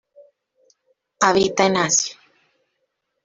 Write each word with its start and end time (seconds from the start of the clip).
Habita 1.19 1.67
en 1.67 1.77
Asia. 1.77 2.17